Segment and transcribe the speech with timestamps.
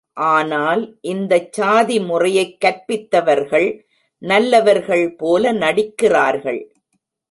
[0.13, 0.97] ஆனால்,
[1.01, 3.85] இந்தச் சாதி முறையைக் கற்பித்தவர்கள்
[4.17, 6.73] நல்லவர்கள் போல நடிக்கிறார்கள்.